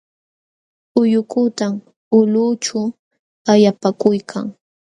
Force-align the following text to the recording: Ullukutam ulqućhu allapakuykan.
Ullukutam 0.99 1.73
ulqućhu 2.17 2.81
allapakuykan. 3.51 4.45